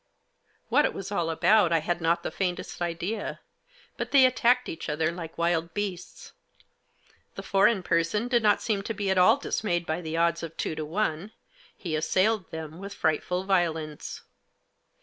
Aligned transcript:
What 0.69 0.83
it 0.83 0.95
was 0.95 1.11
all 1.11 1.29
about 1.29 1.71
I 1.71 1.77
had 1.77 2.01
not 2.01 2.23
the 2.23 2.31
faintest 2.31 2.81
idea, 2.81 3.39
but 3.97 4.09
they 4.09 4.25
attacked 4.25 4.67
each 4.67 4.89
other 4.89 5.11
like 5.11 5.37
wild 5.37 5.75
beasts. 5.75 6.33
The 7.35 7.43
foreign 7.43 7.83
person 7.83 8.27
did 8.27 8.41
not 8.41 8.63
seem 8.63 8.81
to 8.81 8.95
be 8.95 9.11
at 9.11 9.19
all 9.19 9.37
dismayed 9.37 9.85
by 9.85 10.01
the 10.01 10.17
odds 10.17 10.41
of 10.41 10.57
two 10.57 10.73
to 10.73 10.85
one. 10.85 11.33
He 11.77 11.95
assailed 11.95 12.49
them 12.49 12.79
with 12.79 12.95
frightful 12.95 13.43
violence. 13.43 14.23